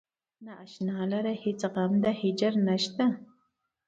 نا 0.43 0.53
اشنا 0.65 0.97
لره 1.11 1.33
هیڅ 1.43 1.61
غم 1.73 1.91
د 2.03 2.05
هجر 2.21 2.53
نشته. 2.67 3.05